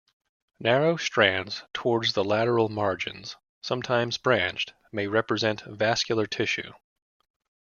[0.59, 6.71] Narrow strands towards the lateral margins, sometimes branched, may represent vascular tissue.